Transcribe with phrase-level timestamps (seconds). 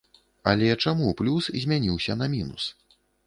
[0.51, 2.63] Але чаму плюс змяніўся на мінус?